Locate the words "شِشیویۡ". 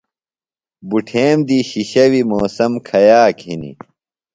1.69-2.27